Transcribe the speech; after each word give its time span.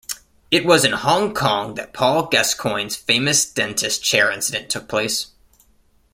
It 0.49 0.65
was 0.65 0.83
in 0.83 0.93
Hong 0.93 1.31
Kong 1.31 1.75
that 1.75 1.93
Paul 1.93 2.25
Gascoigne's 2.25 2.95
famous 2.95 3.45
dentist 3.45 4.03
chair 4.03 4.31
incident 4.31 4.67
took 4.71 4.89
place. 4.89 5.27